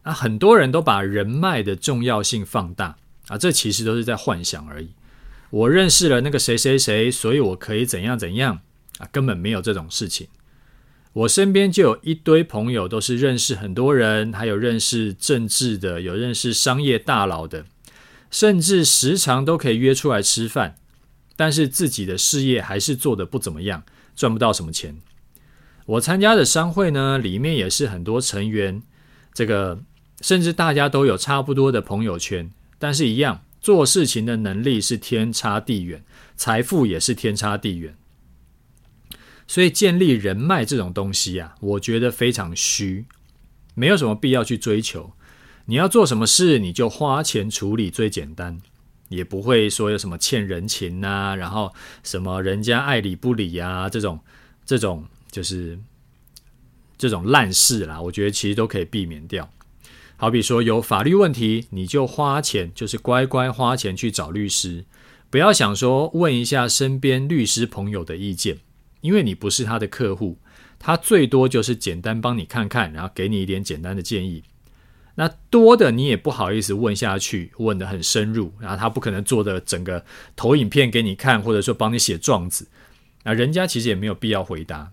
[0.03, 2.97] 啊，很多人都把人脉的重要性放大
[3.27, 4.89] 啊，这其实都是在幻想而已。
[5.49, 8.61] 我认识了那个谁谁谁，所以我可以怎样怎样
[8.99, 9.07] 啊？
[9.11, 10.27] 根本没有这种事情。
[11.13, 17.65] 我身边就有一堆朋友，都是认识很多人，还有认识政治的，有认识商业大佬的，
[18.29, 20.77] 甚至时常都可以约出来吃饭。
[21.35, 23.83] 但是自己的事业还是做得不怎么样，
[24.15, 24.97] 赚不到什么钱。
[25.85, 28.81] 我参加的商会呢，里面也是很多成员，
[29.33, 29.81] 这个
[30.21, 33.43] 甚至大家都有差不多的朋友圈，但是一样。
[33.59, 36.05] 做事情的能力是天差地远，
[36.37, 37.97] 财富也是天差地远，
[39.47, 43.07] 所以建立人脉这种东西啊，我觉得非常虚，
[43.73, 45.11] 没有什么必要去追求。
[45.69, 48.57] 你要做什么事，你就花钱处理最简单，
[49.09, 54.17] 也不会说有什么欠人情啊，然后什么人家爱理不理啊，这种
[54.65, 55.77] 这种就是
[56.97, 59.49] 这种烂事啦，我觉得其实都可以避免掉。
[60.15, 64.85] 好比说有法律问题，你就花钱，就是乖乖花钱去找律师，
[65.29, 68.57] 不要想说问一下身边律师朋友的意见，
[69.01, 70.37] 因为你不是他的客户，
[70.79, 74.43] 他最多就是简单帮你看看，然后给你一点简单的建议。
[75.19, 80.05] 那多的你也不好意思问下去，问得很深入，然后他不可能做的整个
[80.35, 82.67] 投影片给你看，或者说帮你写状子，
[83.23, 84.91] 那人家其实也没有必要回答。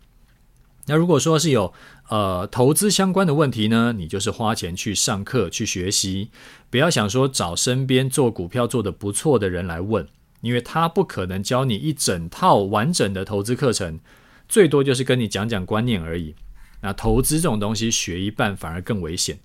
[0.87, 1.75] 那如果说是有
[2.09, 6.31] 呃投资相关的问题呢，你就是花钱去上课去学习，
[6.71, 10.09] 不要想说找身边做股票做得不错的人来问，
[10.41, 14.01] 因为他不可能教你一整套完整的投资课程，
[14.49, 16.35] 最多就是跟你讲讲观念而已。
[16.81, 19.39] 那投资这种东西学一半反而更危险，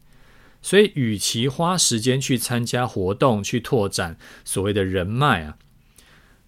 [0.62, 5.58] 所以与其花时间去参加活动去拓展所谓的人脉啊。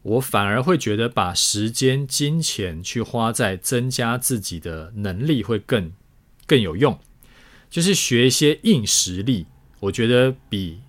[0.03, 5.91] 我反而会觉得把时间、金钱去花在增加自己的能力会更
[6.47, 6.99] 更有用，
[7.69, 9.45] 就是学一些硬实力，
[9.79, 10.81] 我觉得比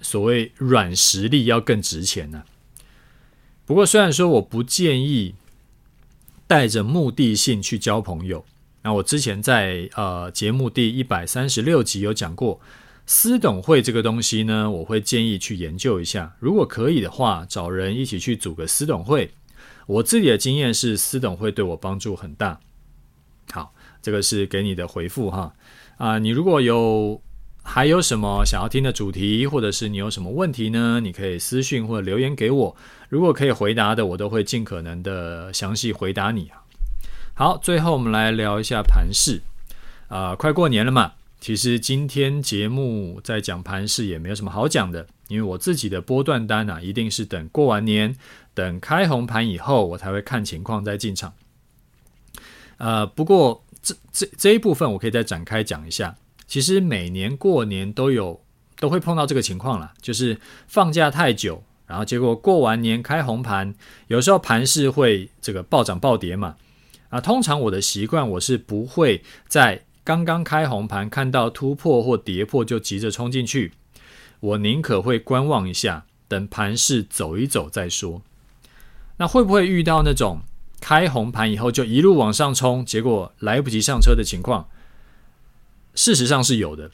[0.00, 2.44] 所谓软实力要更值钱呢。
[3.66, 5.34] 不过虽然说我不建议
[6.46, 8.46] 带着目的性去交朋友，
[8.84, 12.60] 那我之前在呃节目第一百三十六集有讲过。
[13.06, 16.34] 私董会这个东西呢，我会建议去研究一下。
[16.38, 19.30] 如果可以的话，找人一起去组个私董会。
[19.86, 22.58] 我自己的经验是，私董会对我帮助很大。
[23.52, 25.52] 好，这个是给你的回复哈。
[25.98, 27.20] 啊，你如果有
[27.62, 30.98] 还有什么想要听的主题，或者是你有什么问题呢？
[31.00, 32.76] 你可以私讯或者留言给我。
[33.10, 36.50] 如果可以回答的，我都会尽可能的详细回答你。
[37.36, 39.42] 好，最后我们来聊一下盘势。
[40.06, 41.14] 啊，快过年了嘛。
[41.40, 48.14] 其实今天节目在讲盘势也没有什么好讲的，因为我自己的波段单啊，一定是等过完年，
[48.54, 51.32] 等开红盘以后，我才会看情况再进场。
[52.76, 56.14] 呃，不过这这这一部分我可以再展开讲一下。
[56.46, 58.40] 其实每年过年都有
[58.78, 63.74] 都会碰到这个情况啦，就是放假太久，然后结果过完年开红盘，
[64.06, 66.54] 有时候盘势会这个暴涨暴跌嘛。
[67.14, 73.70] 啊，通常我的习惯我是不会在刚刚开红盘，看到突破或跌破就急着冲进去，
[74.40, 78.20] 我宁可会观望一下，等盘势走一走再说。
[79.18, 80.40] 那会不会遇到那种
[80.80, 84.68] 开红盘以后就一路往上冲，结果来不及上车的情况？
[85.94, 86.90] 事实上是有的。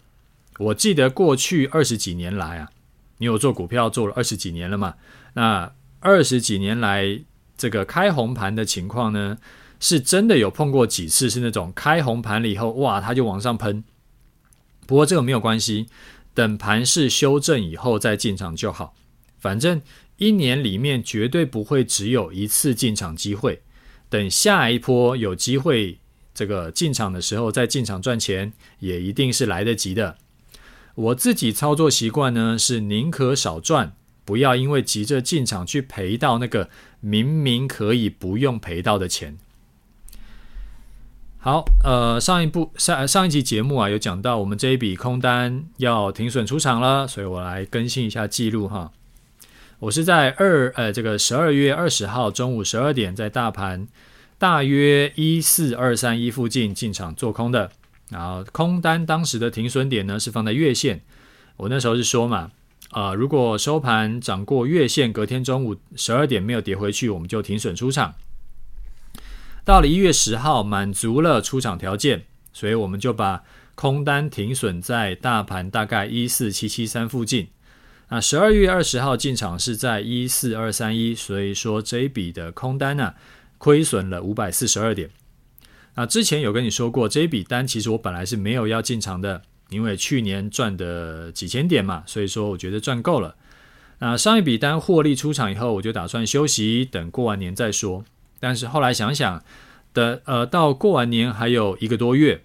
[0.58, 2.68] 我记得过去二十几年来啊，
[3.16, 4.96] 你有做股票做了二十几年了嘛？
[5.32, 7.20] 那二十几年来
[7.56, 9.38] 这个开红盘的情况呢？
[9.80, 13.82] 是真的有碰过几次，是那种开红盘了以后，哇，它就往上喷。
[14.86, 15.86] 不过这个没有关系，
[16.34, 18.94] 等盘势修正以后再进场就好。
[19.38, 19.80] 反正
[20.18, 23.62] 一年里面绝对不会只有一次进场机会，
[24.08, 25.98] 等下一波有机会
[26.34, 30.18] 这个进场的时候再进场赚钱，也一定是来得及的。
[30.94, 33.94] 我自己操作习惯呢，是宁可少赚，
[34.26, 36.68] 不要因为急着进场去赔到那个
[37.00, 39.38] 明明可以不用赔到的钱。
[41.42, 48.92] 好，呃，上一部上上一集节目啊，有讲到我们这一笔空单要停损出场了，所以我来更新一下记录哈。
[49.78, 53.88] 我是在二呃这个十二月二十号中午十二点，在大盘
[54.36, 57.72] 大约一四二三一附近进场做空的，
[58.10, 61.00] 然后空单当时的停损点呢是放在月线，
[61.56, 62.50] 我那时候是说嘛，
[62.90, 68.14] 啊、如果收盘涨过月线，隔天中午十二点没有跌回去，我们就停损出场。
[69.64, 73.42] 到了一月十号，满足了出场条件，所以我们就把
[73.74, 77.48] 空单停损在大盘大概一四七七三附近。
[78.08, 83.14] 那十二月二十号进场是在一四二三一，所以说这一笔的空单呢、
[83.58, 85.10] 亏损了五百四十二点。
[85.94, 93.36] 那之前有跟你说过，这一笔单其实我本来是没有要进场的，因为去年赚的几千点嘛，所以说我觉得赚够了。
[94.00, 98.04] 那上一笔单获利出场以后，我就打算休息，等过完年再说。
[98.40, 99.44] 但是后来想想，
[99.92, 102.42] 的呃，到过完年还有一个多月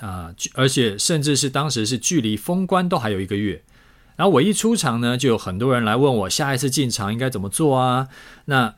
[0.00, 3.62] 啊，而且甚至是当时是距离封关都还有一个月。
[4.16, 8.08] 然后我一出场呢，就有很多人来问我下一次进场应该怎么做啊？
[8.46, 8.74] 那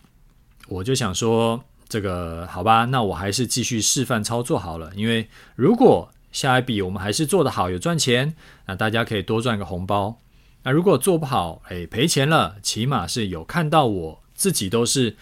[0.69, 4.93] 我就想说，这个好吧，那我还是继续示范操作好了。
[4.95, 8.37] 因为如果下一笔我们还是做得好，有赚钱，
[8.67, 10.19] 那大家可以多赚个红包。
[10.65, 15.17] 那如果做不好，哎，赔钱了，起码是有看到我自己都是。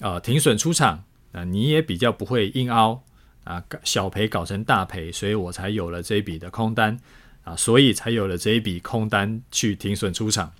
[0.00, 3.02] 啊、呃，停损出场，那你也比较不会硬凹
[3.44, 6.98] 啊，小赔搞成大赔，所以我才有了这一笔的空单
[7.44, 10.52] 啊，所以才有了这一笔空单去停损出场。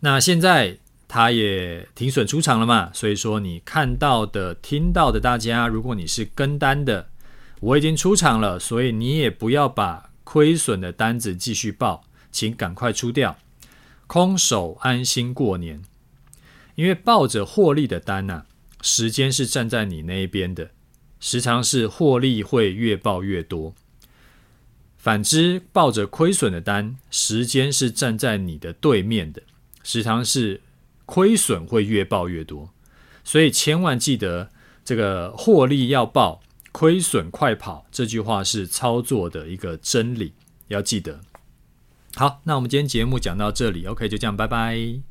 [0.00, 7.10] 那现在他也停损出场了嘛，所以说你看到的、听到的，大家，如果你是跟单的，
[7.60, 13.36] 我已经出场了，所以你也不要把亏损的单子继续报，请赶快出掉，
[14.06, 15.82] 空手安心过年。
[16.80, 18.46] 因为抱着获利的单呐、啊，
[18.80, 20.70] 时间是站在你那一边的，
[21.20, 23.74] 时常是获利会越报越多。
[24.96, 29.42] 反之，抱着亏损的单，时间是站在你的对面的，
[29.82, 30.62] 时常是
[31.04, 32.70] 亏损会越报越多。
[33.22, 34.50] 所以千万记得，
[34.82, 36.40] 这个获利要报，
[36.72, 40.32] 亏损快跑，这句话是操作的一个真理，
[40.68, 41.20] 要记得。
[42.14, 45.09] 好，那我们今天节目讲到这里，OK，就这样，拜拜。